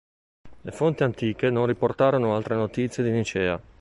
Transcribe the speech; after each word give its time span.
Le 0.61 0.71
fonti 0.71 1.03
antiche 1.03 1.51
non 1.51 1.67
riportano 1.67 2.35
altre 2.35 2.55
notizie 2.55 3.03
di 3.03 3.11
Nicea. 3.11 3.61